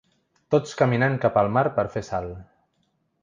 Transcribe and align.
Tots 0.53 0.71
caminant 0.79 1.17
cap 1.27 1.37
al 1.41 1.51
mar 1.57 1.63
per 1.77 1.87
fer 1.97 2.05
sal. 2.09 2.31